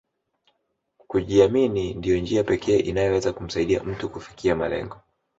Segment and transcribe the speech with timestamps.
[1.07, 4.99] Kujiamini ndio njia pekee inayoweza kumsaidia mtu kufikia malengo